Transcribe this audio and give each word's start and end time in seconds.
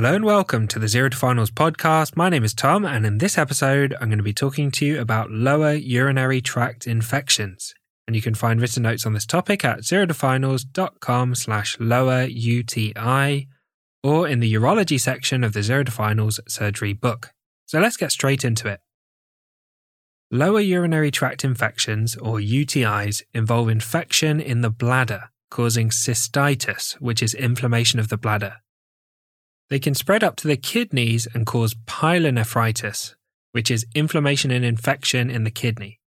Hello 0.00 0.14
and 0.14 0.24
welcome 0.24 0.66
to 0.68 0.78
the 0.78 0.88
Zero 0.88 1.10
to 1.10 1.16
Finals 1.18 1.50
podcast. 1.50 2.16
My 2.16 2.30
name 2.30 2.42
is 2.42 2.54
Tom, 2.54 2.86
and 2.86 3.04
in 3.04 3.18
this 3.18 3.36
episode, 3.36 3.94
I'm 4.00 4.08
going 4.08 4.16
to 4.16 4.24
be 4.24 4.32
talking 4.32 4.70
to 4.70 4.86
you 4.86 4.98
about 4.98 5.30
lower 5.30 5.74
urinary 5.74 6.40
tract 6.40 6.86
infections. 6.86 7.74
And 8.06 8.16
you 8.16 8.22
can 8.22 8.32
find 8.34 8.62
written 8.62 8.84
notes 8.84 9.04
on 9.04 9.12
this 9.12 9.26
topic 9.26 9.62
at 9.62 9.80
zerotofinals.com 9.80 11.34
slash 11.34 11.76
lower 11.78 12.24
UTI 12.24 13.46
or 14.02 14.26
in 14.26 14.40
the 14.40 14.50
urology 14.54 14.98
section 14.98 15.44
of 15.44 15.52
the 15.52 15.62
Zero 15.62 15.84
to 15.84 15.92
Finals 15.92 16.40
surgery 16.48 16.94
book. 16.94 17.34
So 17.66 17.78
let's 17.78 17.98
get 17.98 18.10
straight 18.10 18.42
into 18.42 18.68
it. 18.68 18.80
Lower 20.30 20.60
urinary 20.60 21.10
tract 21.10 21.44
infections, 21.44 22.16
or 22.16 22.38
UTIs, 22.38 23.22
involve 23.34 23.68
infection 23.68 24.40
in 24.40 24.62
the 24.62 24.70
bladder, 24.70 25.24
causing 25.50 25.90
cystitis, 25.90 26.94
which 27.02 27.22
is 27.22 27.34
inflammation 27.34 28.00
of 28.00 28.08
the 28.08 28.16
bladder. 28.16 28.62
They 29.70 29.78
can 29.78 29.94
spread 29.94 30.24
up 30.24 30.34
to 30.36 30.48
the 30.48 30.56
kidneys 30.56 31.28
and 31.32 31.46
cause 31.46 31.74
pyelonephritis, 31.86 33.14
which 33.52 33.70
is 33.70 33.86
inflammation 33.94 34.50
and 34.50 34.64
infection 34.64 35.30
in 35.30 35.44
the 35.44 35.50
kidney. 35.50 36.00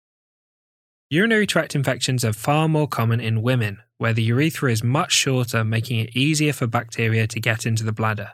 Urinary 1.11 1.47
tract 1.47 1.75
infections 1.75 2.25
are 2.25 2.33
far 2.33 2.69
more 2.69 2.89
common 2.89 3.21
in 3.21 3.43
women, 3.43 3.81
where 3.99 4.15
the 4.15 4.23
urethra 4.23 4.73
is 4.73 4.83
much 4.83 5.13
shorter, 5.13 5.63
making 5.63 6.01
it 6.01 6.17
easier 6.17 6.55
for 6.55 6.67
bacteria 6.67 7.27
to 7.27 7.41
get 7.41 7.67
into 7.67 7.85
the 7.85 7.93
bladder. 7.93 8.31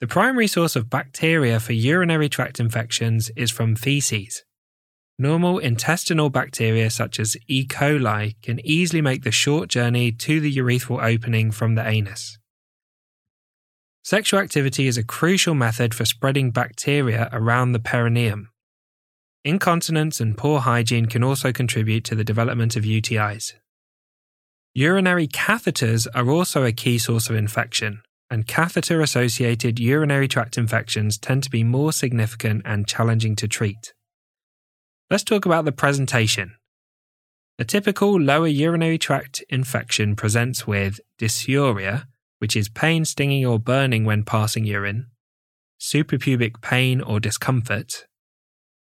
The 0.00 0.06
primary 0.06 0.46
source 0.46 0.76
of 0.76 0.88
bacteria 0.88 1.58
for 1.58 1.72
urinary 1.72 2.28
tract 2.28 2.60
infections 2.60 3.32
is 3.34 3.50
from 3.50 3.74
feces. 3.74 4.44
Normal 5.18 5.58
intestinal 5.58 6.30
bacteria 6.30 6.90
such 6.90 7.18
as 7.18 7.36
E. 7.48 7.66
coli 7.66 8.36
can 8.42 8.64
easily 8.64 9.02
make 9.02 9.24
the 9.24 9.32
short 9.32 9.68
journey 9.68 10.12
to 10.12 10.38
the 10.38 10.54
urethral 10.54 11.02
opening 11.02 11.50
from 11.50 11.74
the 11.74 11.84
anus. 11.84 12.37
Sexual 14.08 14.40
activity 14.40 14.86
is 14.86 14.96
a 14.96 15.04
crucial 15.04 15.54
method 15.54 15.92
for 15.92 16.06
spreading 16.06 16.50
bacteria 16.50 17.28
around 17.30 17.72
the 17.72 17.78
perineum. 17.78 18.48
Incontinence 19.44 20.18
and 20.18 20.34
poor 20.34 20.60
hygiene 20.60 21.04
can 21.04 21.22
also 21.22 21.52
contribute 21.52 22.04
to 22.04 22.14
the 22.14 22.24
development 22.24 22.74
of 22.74 22.84
UTIs. 22.84 23.52
Urinary 24.72 25.28
catheters 25.28 26.06
are 26.14 26.30
also 26.30 26.64
a 26.64 26.72
key 26.72 26.96
source 26.96 27.28
of 27.28 27.36
infection, 27.36 28.00
and 28.30 28.46
catheter 28.46 29.02
associated 29.02 29.78
urinary 29.78 30.26
tract 30.26 30.56
infections 30.56 31.18
tend 31.18 31.42
to 31.42 31.50
be 31.50 31.62
more 31.62 31.92
significant 31.92 32.62
and 32.64 32.88
challenging 32.88 33.36
to 33.36 33.46
treat. 33.46 33.92
Let's 35.10 35.22
talk 35.22 35.44
about 35.44 35.66
the 35.66 35.72
presentation. 35.72 36.54
A 37.58 37.64
typical 37.66 38.18
lower 38.18 38.48
urinary 38.48 38.96
tract 38.96 39.44
infection 39.50 40.16
presents 40.16 40.66
with 40.66 40.98
dysuria, 41.20 42.06
which 42.38 42.56
is 42.56 42.68
pain, 42.68 43.04
stinging, 43.04 43.44
or 43.44 43.58
burning 43.58 44.04
when 44.04 44.24
passing 44.24 44.64
urine, 44.64 45.06
suprapubic 45.80 46.60
pain 46.60 47.00
or 47.00 47.20
discomfort, 47.20 48.06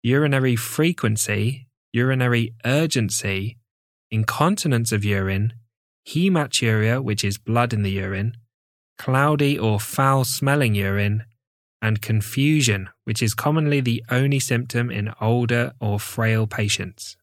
urinary 0.02 0.56
frequency, 0.56 1.66
urinary 1.92 2.54
urgency, 2.64 3.58
incontinence 4.10 4.92
of 4.92 5.04
urine, 5.04 5.52
hematuria, 6.06 7.02
which 7.02 7.24
is 7.24 7.38
blood 7.38 7.72
in 7.72 7.82
the 7.82 7.90
urine, 7.90 8.36
cloudy 8.98 9.58
or 9.58 9.80
foul 9.80 10.24
smelling 10.24 10.74
urine, 10.74 11.24
and 11.80 12.00
confusion, 12.00 12.88
which 13.04 13.22
is 13.22 13.34
commonly 13.34 13.80
the 13.80 14.02
only 14.10 14.40
symptom 14.40 14.90
in 14.90 15.12
older 15.20 15.72
or 15.80 16.00
frail 16.00 16.46
patients. 16.46 17.16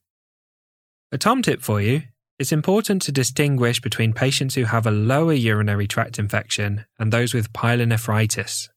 A 1.10 1.18
Tom 1.18 1.42
tip 1.42 1.60
for 1.60 1.80
you 1.80 2.02
it's 2.42 2.50
important 2.50 3.00
to 3.02 3.12
distinguish 3.12 3.80
between 3.80 4.12
patients 4.12 4.56
who 4.56 4.64
have 4.64 4.84
a 4.84 4.90
lower 4.90 5.32
urinary 5.32 5.86
tract 5.86 6.18
infection 6.18 6.84
and 6.98 7.12
those 7.12 7.32
with 7.32 7.52
pyelonephritis. 7.52 8.68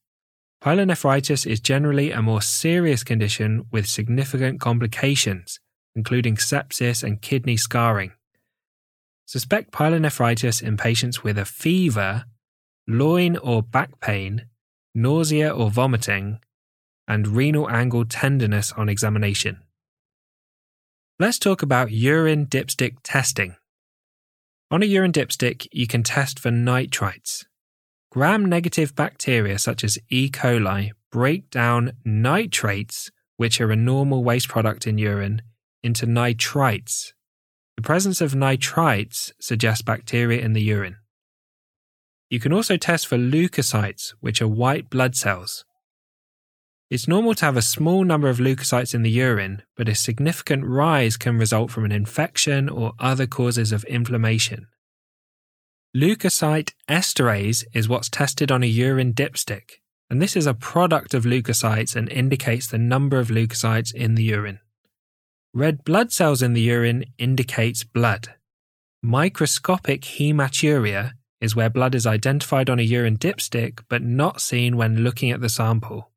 Pyelonephritis 0.63 1.47
is 1.47 1.59
generally 1.59 2.11
a 2.11 2.21
more 2.21 2.43
serious 2.43 3.03
condition 3.03 3.65
with 3.71 3.87
significant 3.87 4.59
complications, 4.61 5.59
including 5.95 6.35
sepsis 6.35 7.01
and 7.03 7.23
kidney 7.23 7.57
scarring. 7.57 8.11
Suspect 9.25 9.71
pyelonephritis 9.71 10.61
in 10.61 10.77
patients 10.77 11.23
with 11.23 11.39
a 11.39 11.43
fever, 11.43 12.25
loin 12.87 13.35
or 13.35 13.63
back 13.63 13.99
pain, 13.99 14.45
nausea 14.93 15.49
or 15.49 15.71
vomiting, 15.71 16.37
and 17.07 17.29
renal 17.29 17.67
angle 17.67 18.05
tenderness 18.05 18.71
on 18.73 18.89
examination. 18.89 19.57
Let's 21.17 21.39
talk 21.39 21.61
about 21.61 21.91
urine 21.91 22.45
dipstick 22.45 22.97
testing. 23.01 23.55
On 24.69 24.83
a 24.83 24.85
urine 24.85 25.13
dipstick, 25.13 25.65
you 25.71 25.87
can 25.87 26.03
test 26.03 26.37
for 26.37 26.51
nitrites. 26.51 27.45
Gram 28.11 28.43
negative 28.43 28.93
bacteria 28.95 29.57
such 29.57 29.85
as 29.85 29.97
E. 30.09 30.29
coli 30.29 30.91
break 31.13 31.49
down 31.49 31.93
nitrates, 32.03 33.11
which 33.37 33.61
are 33.61 33.71
a 33.71 33.77
normal 33.77 34.25
waste 34.25 34.49
product 34.49 34.85
in 34.85 34.97
urine, 34.97 35.41
into 35.81 36.05
nitrites. 36.05 37.13
The 37.77 37.81
presence 37.81 38.19
of 38.19 38.33
nitrites 38.33 39.31
suggests 39.39 39.83
bacteria 39.83 40.41
in 40.41 40.51
the 40.51 40.63
urine. 40.63 40.97
You 42.29 42.41
can 42.41 42.51
also 42.51 42.75
test 42.75 43.07
for 43.07 43.17
leukocytes, 43.17 44.15
which 44.19 44.41
are 44.41 44.49
white 44.49 44.89
blood 44.89 45.15
cells. 45.15 45.63
It's 46.95 47.09
normal 47.09 47.35
to 47.35 47.45
have 47.45 47.57
a 47.57 47.61
small 47.61 48.05
number 48.05 48.29
of 48.29 48.37
leukocytes 48.37 48.95
in 48.95 49.01
the 49.01 49.11
urine, 49.11 49.63
but 49.75 49.89
a 49.89 49.95
significant 49.95 50.63
rise 50.63 51.17
can 51.17 51.37
result 51.37 51.69
from 51.69 51.83
an 51.83 51.91
infection 51.91 52.69
or 52.69 52.93
other 52.99 53.27
causes 53.27 53.73
of 53.73 53.83
inflammation. 53.83 54.67
Leukocyte 55.93 56.71
esterase 56.87 57.65
is 57.73 57.89
what's 57.89 58.07
tested 58.07 58.49
on 58.49 58.63
a 58.63 58.65
urine 58.65 59.13
dipstick, 59.13 59.81
and 60.09 60.21
this 60.21 60.37
is 60.37 60.47
a 60.47 60.53
product 60.53 61.13
of 61.13 61.25
leukocytes 61.25 61.97
and 61.97 62.07
indicates 62.07 62.65
the 62.65 62.77
number 62.77 63.19
of 63.19 63.27
leukocytes 63.27 63.93
in 63.93 64.15
the 64.15 64.23
urine. 64.23 64.59
Red 65.53 65.83
blood 65.83 66.13
cells 66.13 66.41
in 66.41 66.53
the 66.53 66.61
urine 66.61 67.03
indicates 67.17 67.83
blood. 67.83 68.35
Microscopic 69.03 70.03
hematuria 70.03 71.11
is 71.41 71.57
where 71.57 71.69
blood 71.69 71.93
is 71.93 72.07
identified 72.07 72.69
on 72.69 72.79
a 72.79 72.83
urine 72.83 73.17
dipstick 73.17 73.83
but 73.89 74.01
not 74.01 74.39
seen 74.39 74.77
when 74.77 75.03
looking 75.03 75.29
at 75.29 75.41
the 75.41 75.49
sample. 75.49 76.13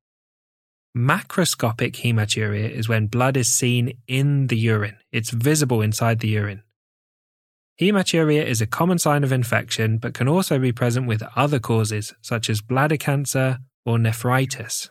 Macroscopic 0.98 1.92
hematuria 1.92 2.68
is 2.68 2.88
when 2.88 3.06
blood 3.06 3.36
is 3.36 3.46
seen 3.46 3.92
in 4.08 4.48
the 4.48 4.56
urine, 4.56 4.96
it's 5.12 5.30
visible 5.30 5.80
inside 5.80 6.18
the 6.18 6.26
urine. 6.26 6.64
Hematuria 7.80 8.44
is 8.44 8.60
a 8.60 8.66
common 8.66 8.98
sign 8.98 9.22
of 9.22 9.30
infection 9.30 9.98
but 9.98 10.12
can 10.12 10.26
also 10.26 10.58
be 10.58 10.72
present 10.72 11.06
with 11.06 11.22
other 11.36 11.60
causes 11.60 12.14
such 12.20 12.50
as 12.50 12.60
bladder 12.60 12.96
cancer 12.96 13.58
or 13.86 13.96
nephritis. 13.96 14.90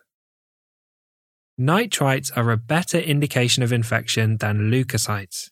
Nitrites 1.60 2.32
are 2.38 2.52
a 2.52 2.58
better 2.58 3.00
indication 3.00 3.62
of 3.62 3.74
infection 3.74 4.38
than 4.38 4.72
leukocytes. 4.72 5.50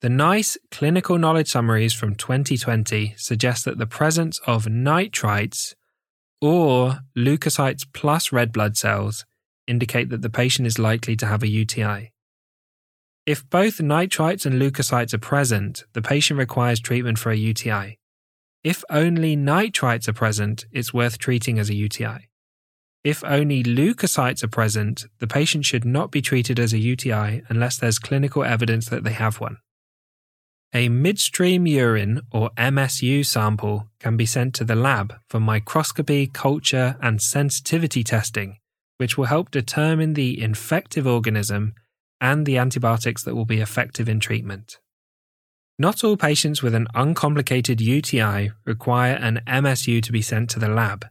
The 0.00 0.08
NICE 0.08 0.56
clinical 0.70 1.18
knowledge 1.18 1.48
summaries 1.48 1.92
from 1.92 2.14
2020 2.14 3.12
suggest 3.18 3.66
that 3.66 3.76
the 3.76 3.86
presence 3.86 4.40
of 4.46 4.64
nitrites 4.64 5.74
or 6.40 7.00
leukocytes 7.14 7.86
plus 7.92 8.32
red 8.32 8.50
blood 8.50 8.78
cells 8.78 9.26
indicate 9.66 10.08
that 10.10 10.22
the 10.22 10.30
patient 10.30 10.66
is 10.66 10.78
likely 10.78 11.16
to 11.16 11.26
have 11.26 11.42
a 11.42 11.48
UTI. 11.48 12.12
If 13.26 13.48
both 13.48 13.78
nitrites 13.78 14.44
and 14.44 14.60
leukocytes 14.60 15.14
are 15.14 15.18
present, 15.18 15.84
the 15.94 16.02
patient 16.02 16.38
requires 16.38 16.80
treatment 16.80 17.18
for 17.18 17.30
a 17.30 17.36
UTI. 17.36 17.98
If 18.62 18.84
only 18.90 19.36
nitrites 19.36 20.08
are 20.08 20.12
present, 20.12 20.66
it's 20.72 20.92
worth 20.92 21.18
treating 21.18 21.58
as 21.58 21.70
a 21.70 21.74
UTI. 21.74 22.28
If 23.02 23.22
only 23.24 23.62
leukocytes 23.62 24.42
are 24.42 24.48
present, 24.48 25.04
the 25.18 25.26
patient 25.26 25.66
should 25.66 25.84
not 25.84 26.10
be 26.10 26.22
treated 26.22 26.58
as 26.58 26.72
a 26.72 26.78
UTI 26.78 27.42
unless 27.48 27.76
there's 27.76 27.98
clinical 27.98 28.44
evidence 28.44 28.88
that 28.88 29.04
they 29.04 29.12
have 29.12 29.40
one. 29.40 29.58
A 30.72 30.88
midstream 30.88 31.66
urine 31.66 32.22
or 32.32 32.50
MSU 32.56 33.24
sample 33.24 33.88
can 34.00 34.16
be 34.16 34.26
sent 34.26 34.54
to 34.56 34.64
the 34.64 34.74
lab 34.74 35.14
for 35.28 35.38
microscopy, 35.38 36.26
culture, 36.26 36.96
and 37.00 37.22
sensitivity 37.22 38.02
testing, 38.02 38.56
which 38.96 39.18
will 39.18 39.26
help 39.26 39.50
determine 39.50 40.14
the 40.14 40.40
infective 40.40 41.06
organism 41.06 41.74
and 42.20 42.46
the 42.46 42.58
antibiotics 42.58 43.22
that 43.24 43.34
will 43.34 43.44
be 43.44 43.60
effective 43.60 44.08
in 44.08 44.20
treatment. 44.20 44.78
Not 45.78 46.04
all 46.04 46.16
patients 46.16 46.62
with 46.62 46.74
an 46.74 46.86
uncomplicated 46.94 47.80
UTI 47.80 48.52
require 48.64 49.14
an 49.14 49.40
MSU 49.46 50.00
to 50.02 50.12
be 50.12 50.22
sent 50.22 50.48
to 50.50 50.60
the 50.60 50.68
lab, 50.68 51.06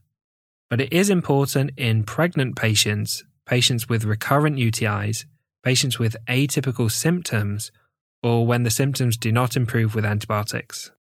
but 0.70 0.80
it 0.80 0.94
is 0.94 1.10
important 1.10 1.72
in 1.76 2.04
pregnant 2.04 2.56
patients, 2.56 3.26
patients 3.46 3.90
with 3.90 4.06
recurrent 4.06 4.56
UTIs, 4.56 5.26
patients 5.64 6.00
with 6.00 6.16
atypical 6.30 6.90
symptoms, 6.90 7.72
or 8.24 8.48
when 8.48 8.64
the 8.64 8.70
symptoms 8.70 9.18
do 9.18 9.34
not 9.34 9.58
improve 9.58 9.94
with 9.94 10.06
antibiotics. 10.06 10.92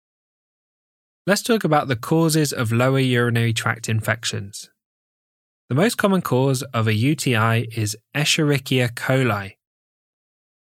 Let's 1.25 1.43
talk 1.43 1.63
about 1.63 1.87
the 1.87 1.95
causes 1.95 2.53
of 2.53 2.73
lower 2.73 2.99
urinary 2.99 3.53
tract 3.53 3.89
infections. 3.89 4.72
The 5.73 5.81
most 5.81 5.97
common 5.97 6.21
cause 6.21 6.63
of 6.75 6.87
a 6.87 6.93
UTI 6.93 7.67
is 7.75 7.97
Escherichia 8.15 8.91
coli. 8.91 9.55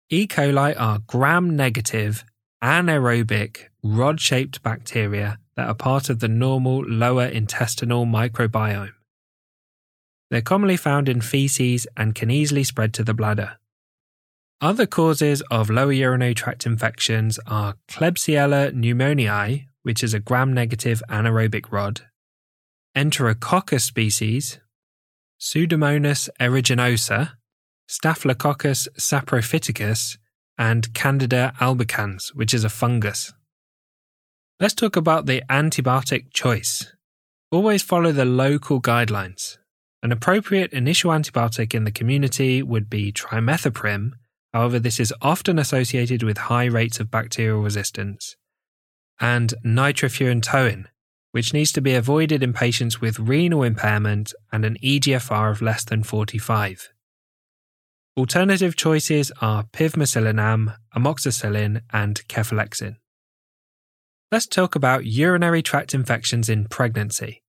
E. 0.09 0.29
coli 0.29 0.73
are 0.79 1.01
gram 1.09 1.57
negative 1.57 2.25
anaerobic, 2.63 3.71
rod 3.83 4.21
shaped 4.21 4.63
bacteria 4.63 5.41
that 5.57 5.67
are 5.67 5.75
part 5.75 6.11
of 6.11 6.21
the 6.21 6.29
normal 6.29 6.85
lower 6.85 7.25
intestinal 7.25 8.07
microbiome. 8.07 8.93
They're 10.31 10.41
commonly 10.41 10.77
found 10.77 11.09
in 11.09 11.21
feces 11.23 11.89
and 11.97 12.15
can 12.15 12.31
easily 12.31 12.63
spread 12.63 12.95
to 12.95 13.03
the 13.03 13.15
bladder. 13.15 13.57
Other 14.61 14.87
causes 14.87 15.43
of 15.51 15.71
lower 15.71 15.91
urinary 15.91 16.35
tract 16.35 16.67
infections 16.67 17.41
are 17.49 17.75
Klebsiella 17.89 18.71
pneumoniae, 18.71 19.67
which 19.83 20.05
is 20.05 20.15
a 20.15 20.21
gram 20.21 20.53
negative 20.53 21.03
anaerobic 21.11 21.73
rod, 21.73 22.03
Enterococcus 22.97 23.81
species, 23.81 24.61
Pseudomonas 25.41 26.29
aeruginosa, 26.41 27.33
Staphylococcus 27.89 28.89
saprophyticus, 28.99 30.17
and 30.57 30.93
Candida 30.95 31.53
albicans, 31.61 32.35
which 32.35 32.55
is 32.55 32.65
a 32.65 32.69
fungus. 32.69 33.33
Let's 34.61 34.75
talk 34.75 34.97
about 34.97 35.27
the 35.27 35.43
antibiotic 35.51 36.33
choice. 36.33 36.93
Always 37.51 37.83
follow 37.83 38.13
the 38.13 38.25
local 38.25 38.81
guidelines. 38.81 39.59
An 40.03 40.13
appropriate 40.13 40.73
initial 40.73 41.11
antibiotic 41.11 41.75
in 41.75 41.85
the 41.85 41.91
community 41.91 42.63
would 42.63 42.89
be 42.89 43.13
trimethoprim, 43.13 44.13
however, 44.53 44.79
this 44.79 45.01
is 45.01 45.15
often 45.21 45.59
associated 45.59 46.23
with 46.23 46.39
high 46.39 46.67
rates 46.67 47.01
of 47.01 47.11
bacterial 47.11 47.61
resistance, 47.61 48.37
and 49.21 49.55
nitrofurantoin, 49.65 50.87
which 51.35 51.53
needs 51.53 51.73
to 51.73 51.81
be 51.81 51.95
avoided 51.95 52.45
in 52.45 52.53
patients 52.53 53.01
with 53.01 53.19
renal 53.19 53.65
impairment 53.65 54.33
and 54.53 54.65
an 54.65 54.77
EGFR 54.85 55.51
of 55.51 55.61
less 55.61 55.83
than 55.83 56.05
45. 56.05 56.91
Alternative 58.17 58.77
choices 58.77 59.33
are 59.41 59.65
pivmecillinam, 59.65 60.77
amoxicillin, 60.95 61.81
and 61.93 62.23
cefalexin. 62.29 62.99
Let's 64.31 64.47
talk 64.47 64.77
about 64.77 65.07
urinary 65.07 65.61
tract 65.61 65.93
infections 65.93 66.49
in 66.49 66.67
pregnancy. 66.67 67.43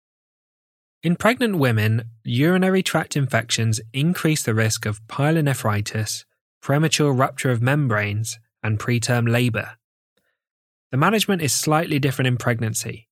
In 1.02 1.14
pregnant 1.14 1.56
women, 1.58 2.04
urinary 2.22 2.82
tract 2.82 3.18
infections 3.18 3.82
increase 3.92 4.42
the 4.42 4.54
risk 4.54 4.86
of 4.86 5.06
pyelonephritis, 5.08 6.24
premature 6.62 7.12
rupture 7.12 7.50
of 7.50 7.60
membranes, 7.60 8.38
and 8.62 8.78
preterm 8.78 9.30
labour. 9.30 9.76
The 10.90 10.96
management 10.96 11.42
is 11.42 11.54
slightly 11.54 11.98
different 11.98 12.28
in 12.28 12.38
pregnancy, 12.38 13.08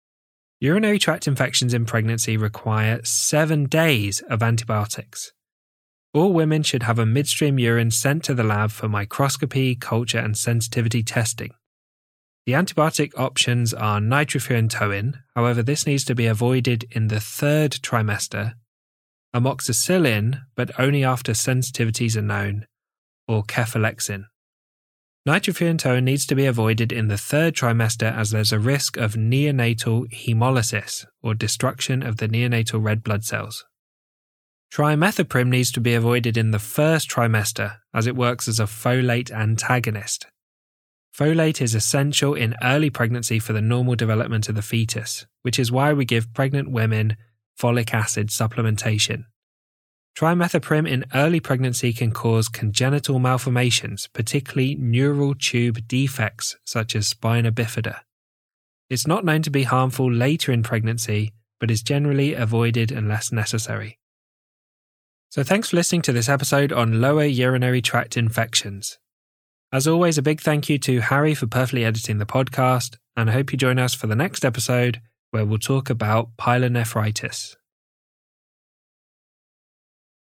Urinary 0.62 1.00
tract 1.00 1.26
infections 1.26 1.74
in 1.74 1.84
pregnancy 1.84 2.36
require 2.36 3.00
seven 3.02 3.64
days 3.64 4.20
of 4.30 4.44
antibiotics. 4.44 5.32
All 6.14 6.32
women 6.32 6.62
should 6.62 6.84
have 6.84 7.00
a 7.00 7.04
midstream 7.04 7.58
urine 7.58 7.90
sent 7.90 8.22
to 8.22 8.34
the 8.34 8.44
lab 8.44 8.70
for 8.70 8.88
microscopy, 8.88 9.74
culture, 9.74 10.20
and 10.20 10.36
sensitivity 10.38 11.02
testing. 11.02 11.50
The 12.46 12.52
antibiotic 12.52 13.10
options 13.18 13.74
are 13.74 13.98
nitrofurantoin, 13.98 15.14
however, 15.34 15.64
this 15.64 15.84
needs 15.84 16.04
to 16.04 16.14
be 16.14 16.26
avoided 16.26 16.84
in 16.92 17.08
the 17.08 17.18
third 17.18 17.72
trimester, 17.72 18.54
amoxicillin, 19.34 20.42
but 20.54 20.70
only 20.78 21.02
after 21.02 21.32
sensitivities 21.32 22.16
are 22.16 22.22
known, 22.22 22.68
or 23.26 23.42
cefalexin. 23.42 24.26
Nitrofurantoin 25.26 26.02
needs 26.02 26.26
to 26.26 26.34
be 26.34 26.46
avoided 26.46 26.90
in 26.90 27.06
the 27.06 27.16
third 27.16 27.54
trimester 27.54 28.12
as 28.12 28.32
there's 28.32 28.52
a 28.52 28.58
risk 28.58 28.96
of 28.96 29.14
neonatal 29.14 30.10
hemolysis 30.12 31.06
or 31.22 31.32
destruction 31.32 32.02
of 32.02 32.16
the 32.16 32.28
neonatal 32.28 32.82
red 32.82 33.04
blood 33.04 33.24
cells. 33.24 33.64
Trimethoprim 34.72 35.48
needs 35.48 35.70
to 35.72 35.80
be 35.80 35.94
avoided 35.94 36.36
in 36.36 36.50
the 36.50 36.58
first 36.58 37.08
trimester 37.08 37.76
as 37.94 38.08
it 38.08 38.16
works 38.16 38.48
as 38.48 38.58
a 38.58 38.64
folate 38.64 39.30
antagonist. 39.30 40.26
Folate 41.16 41.60
is 41.60 41.74
essential 41.76 42.34
in 42.34 42.56
early 42.60 42.90
pregnancy 42.90 43.38
for 43.38 43.52
the 43.52 43.60
normal 43.60 43.94
development 43.94 44.48
of 44.48 44.56
the 44.56 44.62
fetus, 44.62 45.26
which 45.42 45.58
is 45.58 45.70
why 45.70 45.92
we 45.92 46.04
give 46.04 46.34
pregnant 46.34 46.72
women 46.72 47.16
folic 47.56 47.94
acid 47.94 48.28
supplementation. 48.28 49.24
Trimethoprim 50.14 50.86
in 50.86 51.06
early 51.14 51.40
pregnancy 51.40 51.92
can 51.92 52.12
cause 52.12 52.48
congenital 52.48 53.18
malformations, 53.18 54.08
particularly 54.12 54.74
neural 54.74 55.34
tube 55.34 55.88
defects 55.88 56.56
such 56.64 56.94
as 56.94 57.06
spina 57.06 57.50
bifida. 57.50 58.00
It's 58.90 59.06
not 59.06 59.24
known 59.24 59.40
to 59.42 59.50
be 59.50 59.62
harmful 59.62 60.12
later 60.12 60.52
in 60.52 60.62
pregnancy, 60.62 61.32
but 61.58 61.70
is 61.70 61.82
generally 61.82 62.34
avoided 62.34 62.92
unless 62.92 63.32
necessary. 63.32 63.98
So, 65.30 65.42
thanks 65.42 65.70
for 65.70 65.76
listening 65.76 66.02
to 66.02 66.12
this 66.12 66.28
episode 66.28 66.72
on 66.72 67.00
lower 67.00 67.24
urinary 67.24 67.80
tract 67.80 68.18
infections. 68.18 68.98
As 69.72 69.88
always, 69.88 70.18
a 70.18 70.22
big 70.22 70.42
thank 70.42 70.68
you 70.68 70.78
to 70.80 71.00
Harry 71.00 71.34
for 71.34 71.46
perfectly 71.46 71.86
editing 71.86 72.18
the 72.18 72.26
podcast, 72.26 72.98
and 73.16 73.30
I 73.30 73.32
hope 73.32 73.50
you 73.50 73.56
join 73.56 73.78
us 73.78 73.94
for 73.94 74.06
the 74.06 74.14
next 74.14 74.44
episode 74.44 75.00
where 75.30 75.46
we'll 75.46 75.58
talk 75.58 75.88
about 75.88 76.36
pyelonephritis. 76.36 77.56